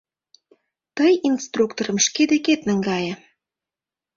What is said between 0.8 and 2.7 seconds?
Тый инструкторым шке декет